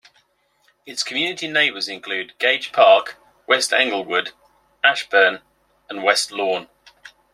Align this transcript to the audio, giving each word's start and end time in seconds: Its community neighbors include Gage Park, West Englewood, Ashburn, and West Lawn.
Its 0.83 1.03
community 1.03 1.47
neighbors 1.47 1.87
include 1.87 2.35
Gage 2.39 2.71
Park, 2.71 3.17
West 3.45 3.71
Englewood, 3.71 4.31
Ashburn, 4.83 5.43
and 5.91 6.01
West 6.01 6.31
Lawn. 6.31 6.67